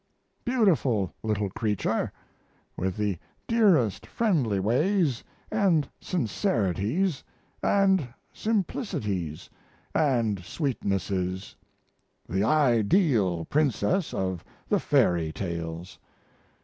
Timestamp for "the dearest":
2.97-4.07